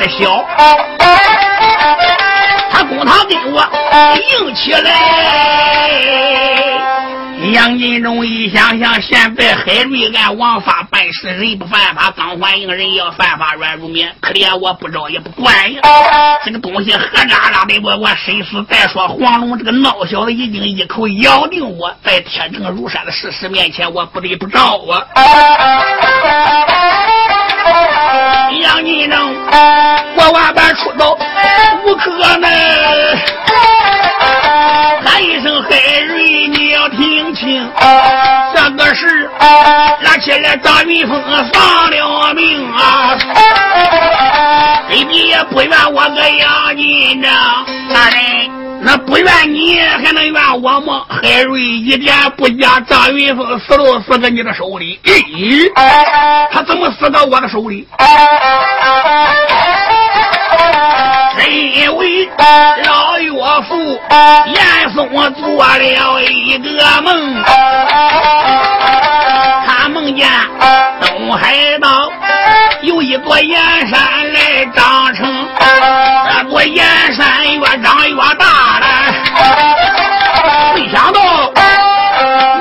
[0.08, 0.44] 知晓，
[2.70, 3.68] 他公堂给我
[4.38, 4.92] 硬起来。
[7.52, 14.12] 杨金忠一想想，现在海瑞按王法办事，人不犯法，刚还应人要犯法，软如绵。
[14.20, 15.80] 可怜我不招也不管呀。
[16.44, 19.08] 这个东西何扎拉的，我我深思再说。
[19.08, 25.04] 黄龙这个孬小子已经一口咬定我在铁证如山的事实面前，我不得不招啊。
[28.62, 29.34] 杨金正，
[30.16, 31.18] 我万般出走，
[31.84, 32.48] 无可奈。
[35.04, 35.68] 喊一声海
[36.00, 37.70] 瑞，你要听清，
[38.54, 39.30] 这个事
[40.00, 41.22] 拉起来张云峰
[41.52, 43.16] 丧了命啊！
[44.88, 47.30] 你也不怨我个杨金正，
[47.92, 48.45] 大人。
[48.86, 51.04] 那不怨你，还能怨我吗？
[51.08, 55.00] 海瑞一点不假，张云峰死都死在你的手里。
[55.02, 55.68] 咦，
[56.52, 57.84] 他怎么死到我的手里？
[61.48, 62.28] 因为
[62.84, 63.28] 老岳
[63.68, 64.00] 父
[64.54, 69.15] 严嵩做了一个梦，他
[69.96, 70.28] 梦见
[71.00, 72.12] 东海道
[72.82, 73.98] 有一座岩山
[74.34, 76.84] 来长成，这座岩
[77.14, 77.26] 山
[77.58, 78.86] 越长越大了。
[80.74, 81.50] 没想到，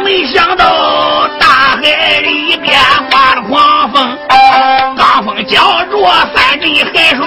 [0.01, 2.79] 没想到大海里边
[3.11, 4.17] 刮了狂风，
[4.95, 7.21] 狂风浇着三阵海水。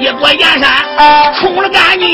[0.00, 0.70] 一座岩山
[1.34, 2.08] 冲了干净，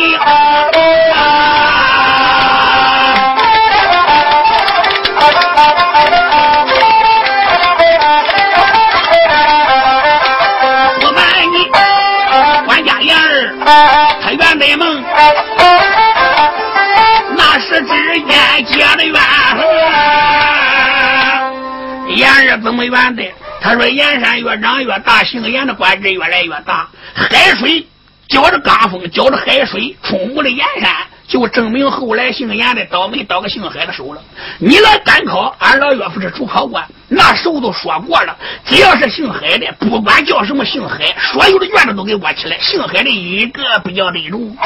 [18.65, 19.21] 之间结的缘。
[22.17, 23.23] 言儿怎么圆的？
[23.61, 26.89] 他说：“盐山越长越大，姓盐的官职越来越大。
[27.15, 27.87] 海水
[28.29, 30.95] 搅着罡风，搅着海水冲没了盐山，
[31.27, 34.23] 就证明后来姓盐的倒霉倒个姓海的手了。
[34.59, 42.57] 你来赶考，俺老岳父是主考官，那时候都说过了，只要是姓海的，不管叫什么姓海，所有的院子都给我起来。
[42.61, 44.57] 姓海的一个比较得中。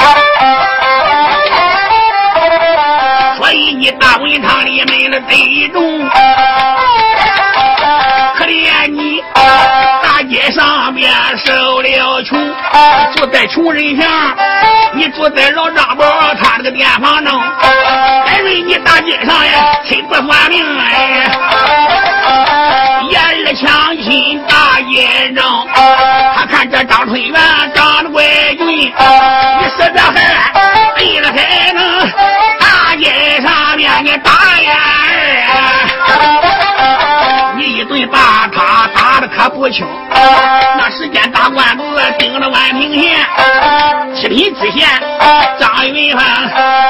[3.37, 6.09] 所以你大文堂里没了贼中。”
[8.37, 9.23] 可怜你
[10.03, 11.13] 大街上面
[11.45, 12.39] 受了穷，
[13.15, 14.09] 住在穷人巷，
[14.95, 16.05] 你住在老张宝
[16.41, 17.39] 他那个店房中，
[18.25, 21.31] 海瑞你大街上呀，亲不算命哎，
[23.11, 25.45] 眼儿强亲大街中，
[26.35, 27.35] 他看这张春元
[27.75, 28.25] 长得怪
[28.55, 28.91] 俊，
[34.71, 34.79] 打
[35.11, 35.67] 眼儿。
[37.59, 41.83] 一顿把他打的可不轻，那时间大官子
[42.19, 43.27] 盯着万平县，
[44.15, 44.87] 七品知县
[45.59, 46.25] 张云芳，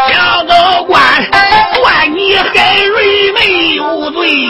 [0.08, 0.98] 小高官
[1.74, 4.48] 断你海瑞没有罪，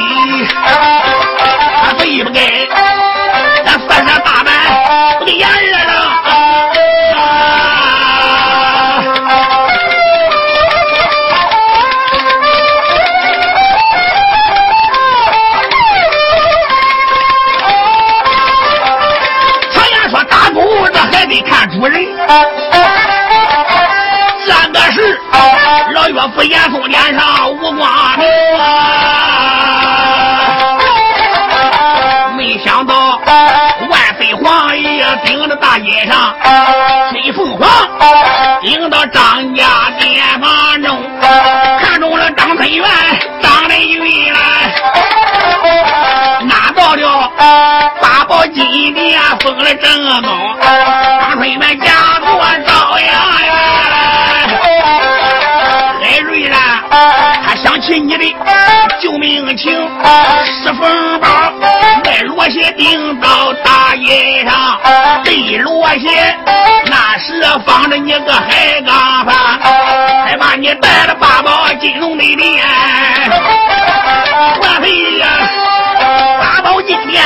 [1.84, 2.40] 他罪不该，
[3.64, 4.54] 那三山大板
[5.18, 5.52] 不给严儿
[5.86, 6.29] 了。
[26.12, 28.26] 岳父严嵩脸上无光明
[32.36, 33.20] 没想到
[33.88, 36.34] 万岁皇爷顶着大街上
[37.12, 37.68] 飞凤凰，
[38.60, 39.64] 顶到张家
[39.98, 41.00] 店房中，
[41.80, 42.84] 看中了张春元
[43.42, 44.40] 长得俊来，
[46.42, 47.30] 拿到了
[48.00, 50.56] 八宝金殿封了正宫。
[51.34, 53.39] 春元家做朝阳呀，
[57.90, 58.24] 起你的
[59.00, 59.72] 救命情，
[60.44, 61.28] 石缝包
[62.04, 64.78] 卖罗鞋钉到大街上，
[65.24, 66.36] 对罗鞋
[66.86, 69.34] 那时放着你个海港饭，
[70.24, 72.64] 还把你带了八宝金龙的面，
[74.62, 75.26] 万岁呀！
[76.40, 77.20] 八宝金面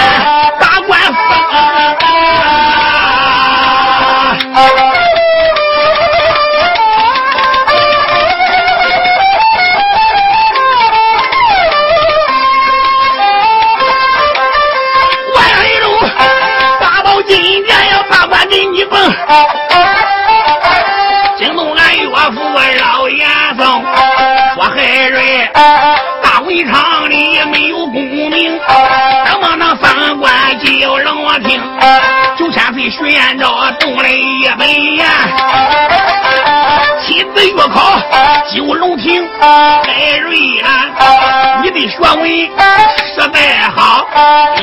[39.45, 44.07] 海瑞啊，你的学问实在好，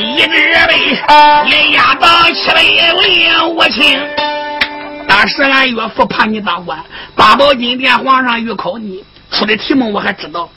[0.00, 0.28] 一直
[0.66, 0.76] 被
[1.46, 4.00] 你压到七百文武清。
[5.06, 10.48] 当时俺岳父怕你当官，八宝金殿皇上御考你出的题目我还知道。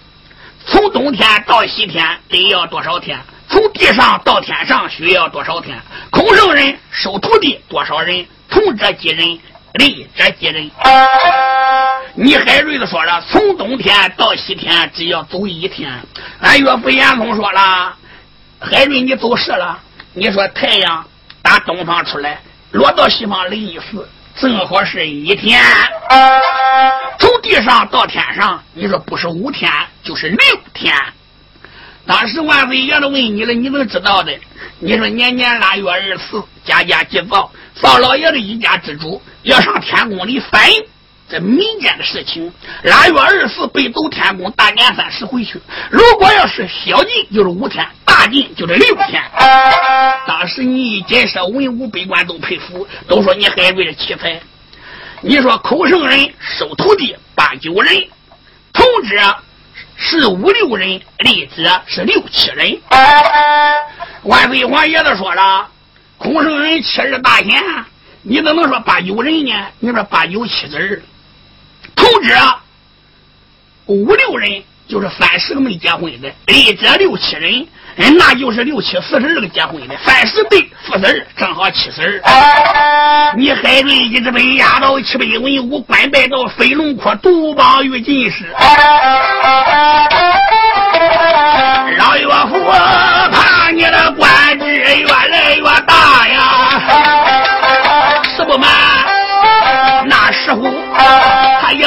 [0.66, 3.20] 从冬天到西天得要多少天？
[3.48, 5.78] 从地上到天上需要多少天？
[6.10, 8.26] 空圣人收徒弟多少人？
[8.50, 9.38] 从者几人？
[9.74, 10.72] 立者几人？
[12.18, 15.92] 你海瑞子说了，从冬天到西天只要走一天。
[16.40, 17.94] 俺岳父严嵩说了，
[18.58, 19.78] 海瑞你走失了。
[20.14, 21.06] 你说太阳
[21.42, 22.40] 打东方出来，
[22.72, 24.08] 落到西方零一四。
[24.38, 25.62] 正好是一天，
[27.20, 29.70] 从地上到天上，你说不是五天
[30.02, 30.40] 就是六
[30.74, 30.96] 天。
[32.06, 34.34] 当时万岁爷都问你了，你能知道的？
[34.80, 40.86] 你说年年腊月二十四，家家祭灶，灶老爷的一家之主要上天宫里反映
[41.30, 42.54] 这民间的事情。
[42.84, 45.60] 腊月二十四北走天宫，大年三十回去。
[45.90, 47.86] 如果要是小禁，就是五天。
[48.06, 49.22] 大进就是六天，
[50.26, 54.40] 当时你一解说，文武百官都佩服，都说你海瑞的奇才。
[55.20, 58.08] 你说口圣人收徒弟八九人，
[58.72, 59.38] 同者
[59.98, 62.80] 是五六人，立者是六七人。
[64.24, 65.68] 万岁皇爷都说了，
[66.18, 67.62] 孔圣人七日大贤，
[68.22, 69.52] 你怎么能说八九人呢？
[69.80, 71.04] 你说八九七子，
[71.94, 72.36] 同者
[73.88, 77.68] 五六人，就是三十个没结婚的，立者六七人。
[77.98, 83.34] 哎，那就是六七四十二个结婚的，三十对四十二，正好七十二。
[83.38, 88.54] 你海瑞一直被压到七百文武，官拜到飞龙科，独榜于进士。
[91.98, 92.60] 老岳父
[93.32, 95.06] 怕你的官职越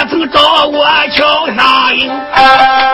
[0.08, 2.10] 曾找我瞧上英，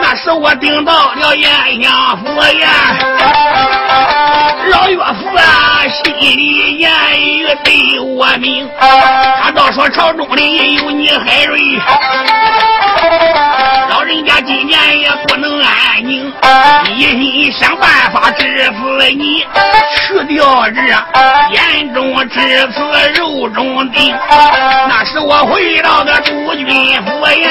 [0.03, 2.27] 那时我顶到了阎相府
[2.59, 2.69] 呀，
[4.71, 5.74] 老岳父啊，
[6.25, 11.61] 心里言语对我明，他倒说朝中里有你海瑞。
[13.91, 16.33] 老人家今年也不能安宁，
[16.97, 18.73] 一心想办法治死
[19.11, 19.45] 你，
[20.09, 20.81] 去掉这
[21.53, 22.41] 眼中之
[22.73, 22.81] 刺，
[23.21, 24.17] 肉中钉。
[24.89, 26.67] 那是我回到的督军
[27.03, 27.51] 府呀，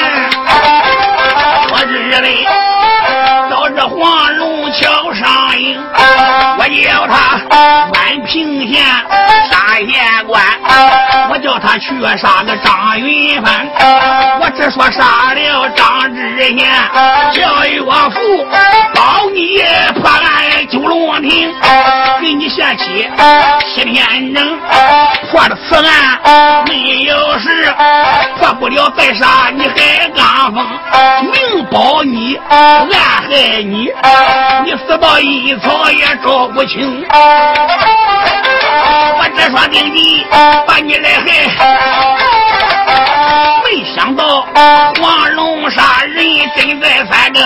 [1.70, 2.44] 我日嘞，
[3.43, 3.43] 到
[3.76, 5.82] 这黄龙桥上营，
[6.58, 7.40] 我叫他
[7.98, 8.84] 安平县
[9.50, 10.42] 沙县官，
[11.30, 13.66] 我叫他去杀个张云帆，
[14.40, 16.24] 我只说杀了张志。
[16.34, 16.68] 日前
[17.32, 18.46] 叫岳父
[18.94, 19.62] 保你
[20.00, 21.52] 破案九龙亭，
[22.20, 23.08] 给你下起
[23.74, 24.58] 七天整，
[25.30, 27.72] 破了此案没有事，
[28.38, 30.66] 破不了再杀你还刚疯，
[31.30, 33.90] 明保你暗害你，
[34.64, 37.04] 你死到阴曹也找不清。
[39.16, 40.26] 我只说定计
[40.66, 41.26] 把你来害。
[43.64, 44.46] 没想到
[45.00, 46.24] 黄龙杀人
[46.56, 47.42] 真在三更，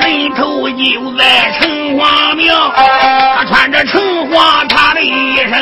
[0.00, 2.72] 人头就在城隍庙。
[3.36, 5.52] 他穿着城隍他的衣裳，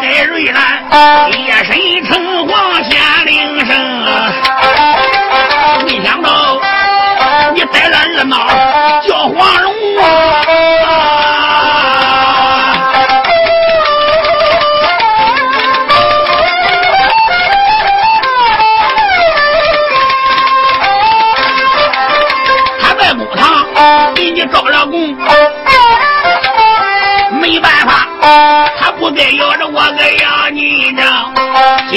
[0.00, 0.82] 戴瑞兰
[1.30, 2.31] 一身城
[8.22, 8.36] 热闹
[9.04, 9.61] 叫黄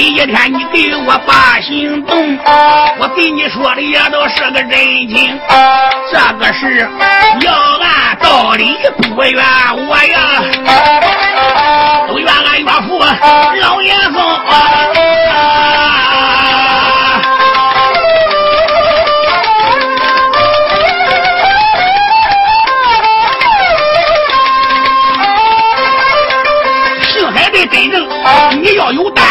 [0.06, 2.38] 一天你给我把心动，
[2.98, 4.78] 我给你说的也都是个真
[5.08, 5.36] 情。
[6.12, 6.88] 这个事
[7.42, 8.76] 要按道理
[9.14, 9.44] 不怨
[9.88, 10.42] 我呀，
[12.08, 12.98] 都怨俺岳父
[13.60, 14.16] 老严嵩。
[28.60, 29.24] 你要有胆，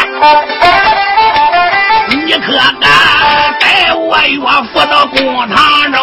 [4.41, 5.57] 我扶到公堂
[5.91, 5.95] 上？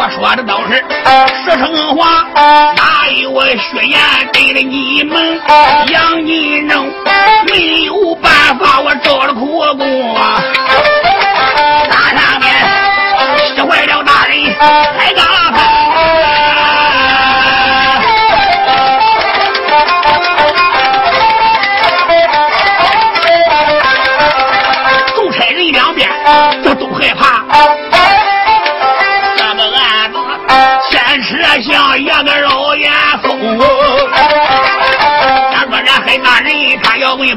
[0.00, 0.72] 我说的都是
[1.44, 2.24] 实诚话，
[2.74, 3.98] 哪有虚言
[4.32, 5.40] 对了你们？
[5.88, 6.86] 杨金荣
[7.46, 10.40] 没有办法，我找了苦工啊！
[11.90, 12.46] 大上面
[13.54, 14.32] 气坏了大人，
[14.98, 15.22] 开大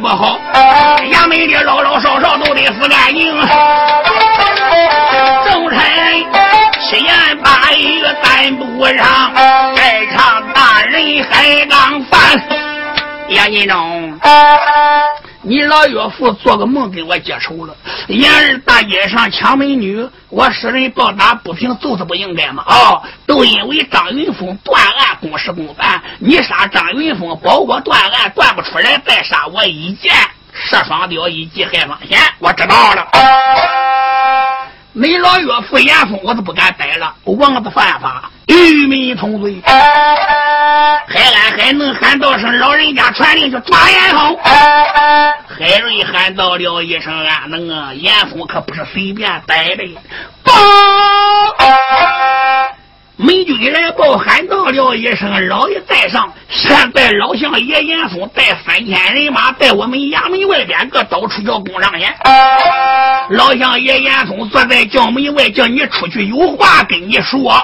[0.01, 0.39] 不好，
[1.11, 3.31] 衙门里老老少少都得死干净。
[5.45, 5.79] 众臣
[6.81, 9.05] 七言八语担不让，
[9.75, 12.19] 在场大人还当饭。
[13.29, 14.19] 杨金忠。
[15.43, 17.75] 你老岳父做个梦给我结仇了，
[18.07, 22.63] 言儿大街上抢美女，我使人暴打不平，就是不应该吗？
[22.67, 30.13] 哦，都因为张云峰断案公事公办，你杀张云峰，保我断案断不出来，再杀我一箭
[30.53, 32.19] 射双雕，一击害方险。
[32.37, 33.07] 我知道了。
[34.93, 39.61] 你老岳父严嵩，我都不敢逮了，王子犯法，与民同罪。
[39.63, 44.37] 海安还能喊道声老人家传令去抓严嵩。
[44.37, 49.83] 海瑞喊到了一声安能啊，严嵩可不是随便逮的。
[53.23, 62.11] 美军来报，喊到了一声：“老爷在上，现在老相爷严嵩带三千人马，在我们衙门外边，各到处叫公上言。
[63.29, 67.63] 老相爷严嵩坐在轿门外，叫你出去，有话跟你说。”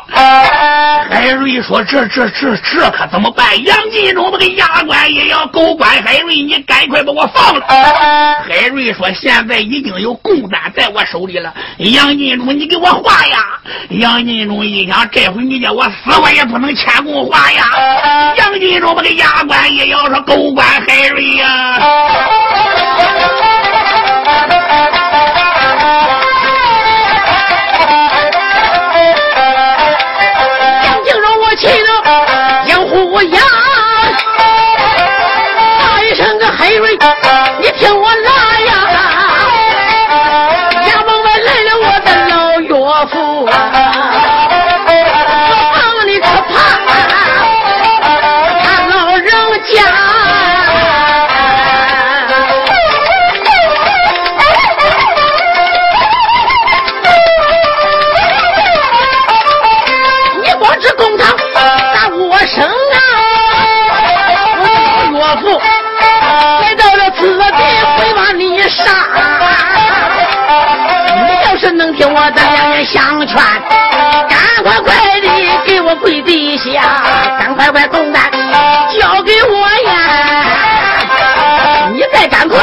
[1.10, 7.66] 海瑞说：“这这这这可怎么办？”杨金忠这个牙关也要狗官海瑞，你赶快把我放了。
[8.48, 13.38] 海瑞说：“现在已经有供单在我手里了，杨金忠，你给我画呀！”
[13.90, 15.47] 杨金忠一想，这回。
[15.50, 17.64] 你叫我死，我也不能签公话呀！
[18.38, 21.80] 杨金忠把个牙关也要说狗官海瑞呀！
[71.98, 73.36] 听我的两人相劝，
[74.30, 75.28] 赶快快的
[75.66, 76.84] 给我跪地下，
[77.40, 78.30] 赶快快动弹
[78.92, 79.92] 交给我呀！
[81.96, 82.60] 你再赶快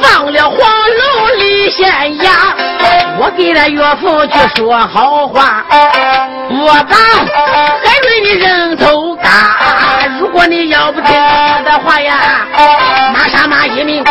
[0.00, 2.30] 放了黄龙李县衙，
[3.18, 5.66] 我给他岳父去说好话，
[6.48, 6.96] 不把
[7.84, 9.30] 海瑞的人头打。
[10.18, 12.46] 如果你要不听我的话呀，
[13.12, 14.02] 马上马一命，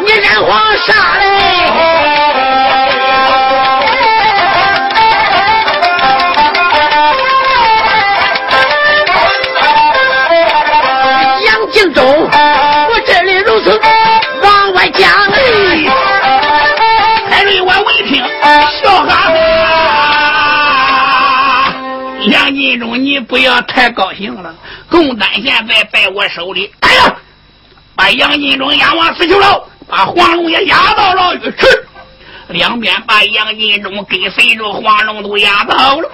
[0.00, 1.26] 你人皇杀嘞！
[11.84, 13.76] 我这里如此
[14.40, 15.10] 往外讲，
[17.28, 18.22] 海瑞我闻听
[18.80, 19.32] 笑哈哈。
[22.28, 24.54] 杨金忠，你不要太高兴了，
[24.88, 26.72] 共丹现在在我手里。
[26.80, 27.12] 哎呀，
[27.96, 31.52] 把杨金忠押往死囚牢，把黄龙也押到牢狱去。
[32.52, 36.08] 两边把杨金忠跟随着黄龙都押走了。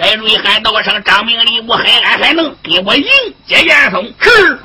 [0.00, 3.04] 海瑞喊道声：“张明礼，我还安还能给我迎
[3.46, 4.58] 接严嵩？”是。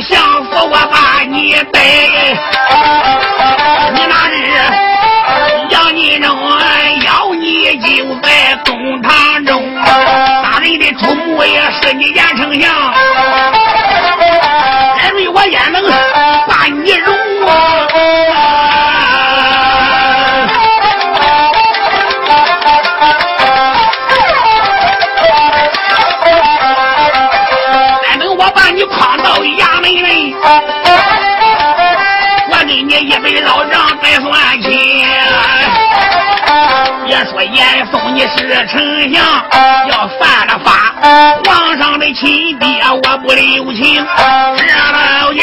[0.00, 1.80] 相府，我把你逮。
[3.94, 4.34] 你那日
[5.70, 6.26] 杨金忠
[7.04, 12.72] 要你就在公堂中，大人的主目也是你严丞相，
[14.96, 15.82] 海瑞我也能
[16.48, 17.12] 把你容
[29.60, 29.80] 啊。
[32.50, 34.70] 我给你一笔老账再算清。
[37.06, 38.78] 别说严嵩你是丞
[39.12, 39.22] 相，
[39.88, 40.94] 要犯了法，
[41.44, 44.06] 皇上的亲爹我不留情。
[44.56, 45.42] 这老叫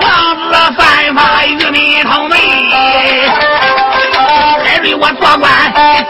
[0.00, 0.44] 王子
[0.76, 2.38] 犯法与民同罪，
[4.64, 5.50] 还对我做官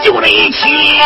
[0.03, 1.01] 就得轻。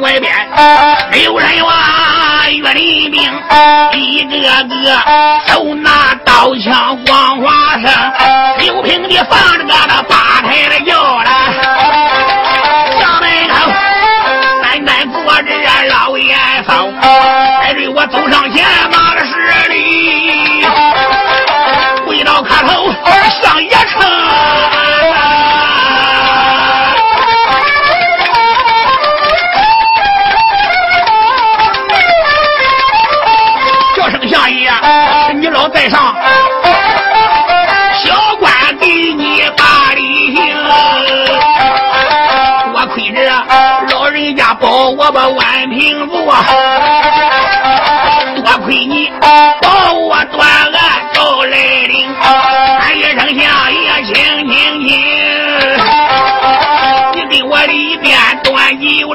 [0.00, 0.32] 外边
[1.24, 3.20] 有人哇，岳林兵
[3.92, 4.96] 一个个
[5.46, 7.90] 手拿刀枪光华声，
[8.58, 11.30] 刘平的放着个那八抬的轿了，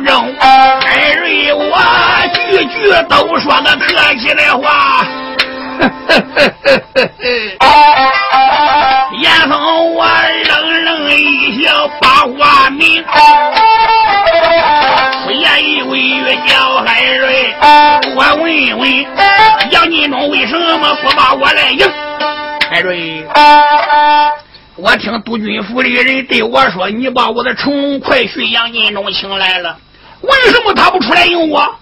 [0.01, 1.77] 端酒盅，艾瑞我
[2.33, 5.05] 句句都说个客气的话。
[9.21, 10.05] 严嵩，我
[10.47, 13.03] 冷冷一笑，把话明。
[15.25, 17.55] 虽然以为叫海瑞，
[18.15, 18.89] 我问问
[19.71, 21.87] 杨金忠为什么不把我来迎？
[22.69, 23.25] 海瑞，
[24.83, 29.77] 我听督军府里人对我说，你把我的成龙快婿杨金忠请来了，
[30.19, 31.73] 为什么他不出来迎我？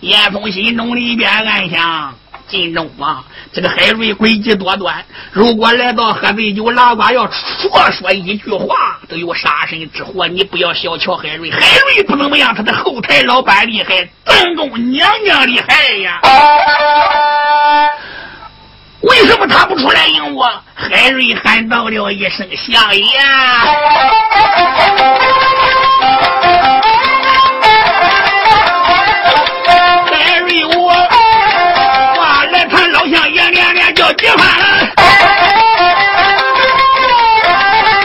[0.00, 2.14] 严嵩心中里边暗想。
[2.46, 10.28] 金钟啊，这个海瑞诡计多端，如果来到喝醉酒拉呱，要说说一句话，都有杀身之祸。
[10.28, 16.20] 你不要小瞧海瑞，海瑞不怎么样，他的后台老板厉害，正宫娘娘厉害呀。
[19.02, 20.48] 为什么他不出来迎我？
[20.74, 23.04] 海瑞喊道了一声：“相爷。”
[30.06, 30.92] 海瑞，我
[32.16, 34.88] 话来谈，老相爷连连叫几番了。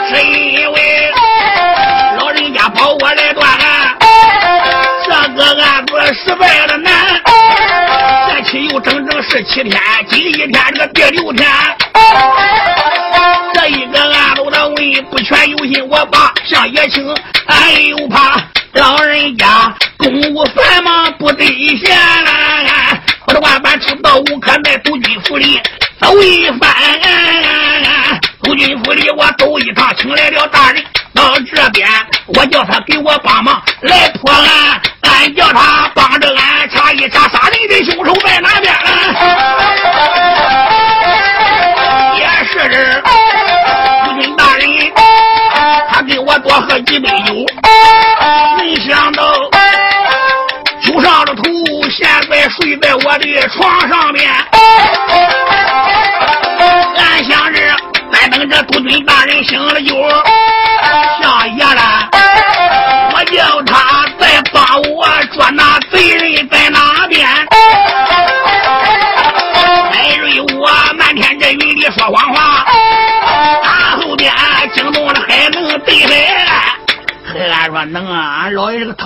[0.09, 1.11] 是因为
[2.17, 3.95] 老人家保我来断案，
[5.05, 7.21] 这个案子失败了难。
[8.29, 9.81] 这期又整整十七，天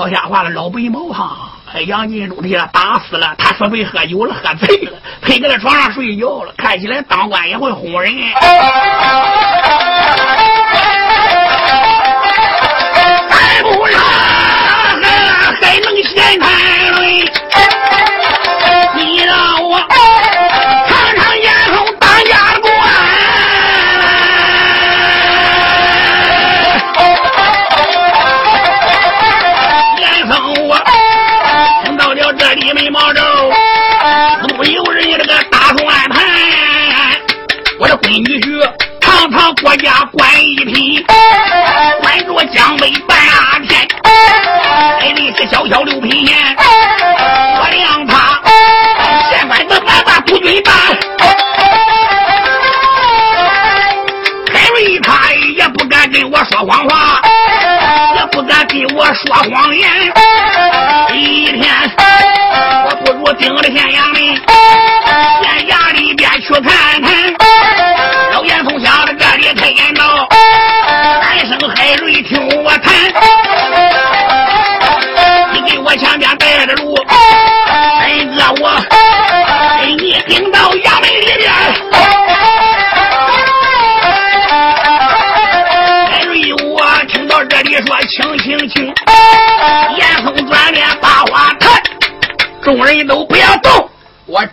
[0.01, 1.49] 俺老爷这个套瞎话了，老白毛哈。
[1.85, 4.91] 杨金珠替他打死了，他说被喝酒了，喝醉了，
[5.21, 6.53] 陪在床上睡觉了。
[6.57, 8.13] 看起来当官也会哄人。
[13.29, 13.99] 再不然
[15.01, 15.05] 还
[15.61, 17.10] 还能闲谈论？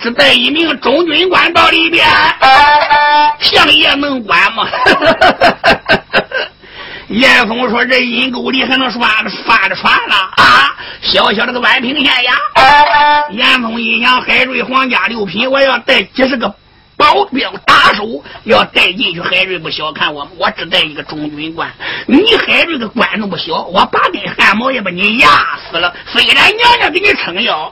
[0.09, 2.07] 只带一名中军官到里边，
[3.41, 4.67] 相爷能管吗？
[7.09, 9.03] 严嵩说：“这阴沟里还能翻
[9.47, 10.75] 翻着船了啊！
[11.03, 16.55] 小小这个宛平县衙。”严嵩一想，海瑞皇家六品，我要带几十个。
[16.97, 21.71] 保镖打手要带进去，海瑞不小看我，我只带一个中军官。
[22.07, 25.29] 你海瑞个官那么小，我八根汗毛也把你压
[25.71, 25.93] 死了。
[26.07, 27.71] 虽然娘娘给你撑腰，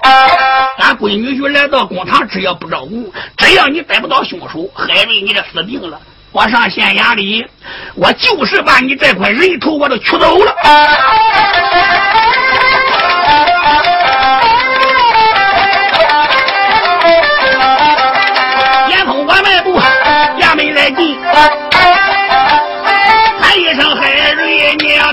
[0.77, 5.99] 俺闺女婿来到公堂，只要不照顾，只要你逮不到凶手，海瑞你这死定了。
[6.33, 7.47] 我上县衙里，
[7.95, 10.55] 我就是把你这块人头我都取走了。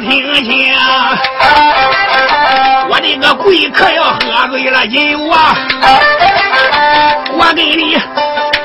[0.03, 0.75] 听清，
[2.89, 4.99] 我的个贵客要喝醉了酒
[5.29, 5.55] 啊！
[7.31, 7.95] 我给你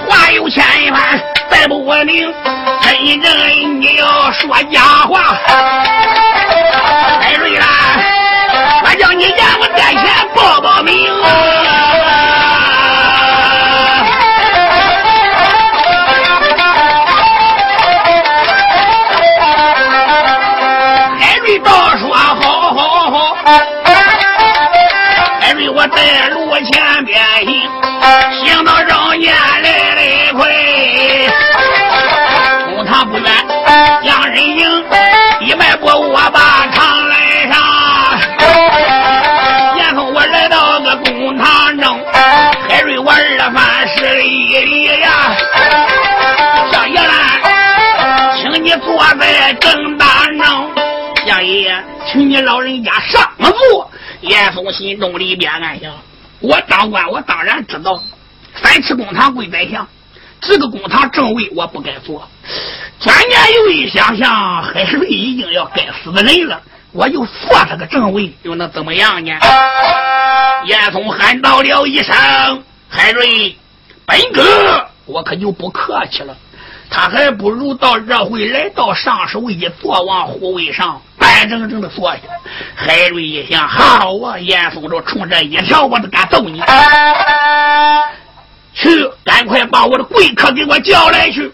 [0.09, 1.01] 话有千万，
[1.49, 2.35] 再不稳定，
[2.83, 5.39] 真正你要说假话，
[7.21, 7.67] 海瑞啦，
[8.85, 11.09] 我叫你言我在前报报名。
[25.91, 27.69] 在路前边行，
[28.45, 30.47] 行到庄间来嘞，快！
[32.75, 33.33] 公堂不远，
[34.03, 34.85] 两人影。
[35.41, 37.57] 一迈步，我把长来上。
[39.79, 45.11] 然后我来到个公堂中，海瑞我二番是一礼呀。
[46.71, 47.15] 小爷来，
[48.37, 50.09] 请你坐在正当
[50.39, 50.71] 中。
[51.27, 51.75] 小爷，
[52.11, 53.88] 请你老人家上座。
[54.21, 55.93] 严嵩心中里边暗想：
[56.41, 58.03] 我当官，我当然知道，
[58.55, 59.87] 三尺公堂跪宰相，
[60.41, 62.29] 这个公堂正位我不该坐。
[63.01, 66.61] 转念又一想想，海瑞已经要该死的人了，
[66.93, 69.33] 我就坐他个正位，又能怎么样呢？
[70.67, 72.15] 严嵩喊道了一声
[72.91, 73.57] ：“海瑞，
[74.05, 76.37] 本哥，我可就不客气了。
[76.91, 82.21] 他还不如到这回来到上首一坐往虎位上，板正正的坐下。”
[82.75, 86.63] 海瑞一想：“好啊，严嵩就冲这一条，我都敢揍你！
[88.75, 91.53] 去，赶快把我的贵客给我叫来去。”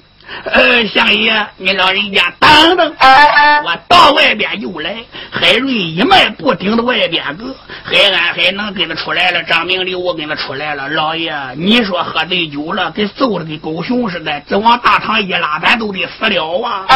[0.54, 2.94] 呃，相爷，你老人家等等，
[3.64, 4.94] 我到外边又来。
[5.32, 7.44] 海瑞一迈步顶到外边个，
[7.82, 9.42] 海安海能跟他出来了。
[9.42, 10.88] 张明礼我跟他出来了。
[10.90, 16.86] 老爷，你说喝醉酒了，给揍的跟狗熊似的，这往大堂一拉，咱都得死了啊！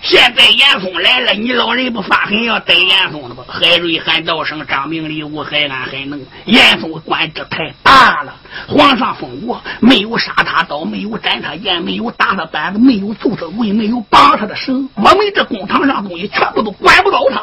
[0.00, 3.44] 现在严嵩来了，你老人不发狠要逮严嵩了吧？
[3.48, 8.34] 海瑞喊道声：“张明礼武，海安海能。”严嵩官职太大了，
[8.68, 17.42] 皇上封我，没有杀他刀，没有斩他眼，没有打他板子，没有揍他棍，没有绑他的绳，我们这公堂上东西全部都管不着他。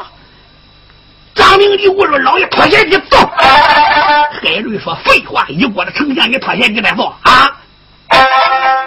[1.34, 7.50] 张明礼武说：“老爷脱鞋，你走。”海瑞说：“废话，一国的丞相，你脱鞋你再走啊？”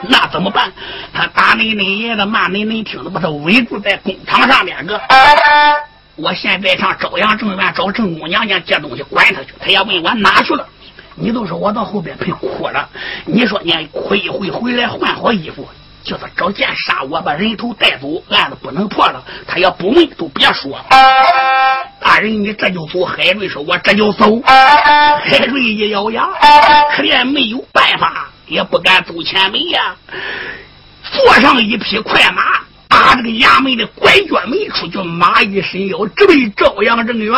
[0.08, 0.72] 那怎么办？
[1.14, 5.00] 他打你你爷的，骂你你听的，把他围住在工厂上面个。
[6.16, 9.54] 我现在上朝阳正院找正宫娘娘借东西，管他去。
[9.60, 10.68] 他也问我哪去了，
[11.16, 12.89] 你都说我到后边陪哭了。
[13.26, 15.68] 你说你哭一回回来换好衣服，
[16.04, 19.24] 就是找剑杀我，把人头带走，案子不能破了。
[19.47, 20.78] 他要不问都别说。
[22.02, 23.06] 大人，你这就走。
[23.06, 26.28] 海瑞说：“我这就走。”海瑞一咬牙，
[26.95, 28.28] 可怜没有办法。
[28.50, 29.95] 也不敢走前门呀，
[31.04, 32.41] 坐上一匹快马，
[32.88, 37.34] 打这个衙门的拐角门出去，马一伸腰，直奔朝阳正院。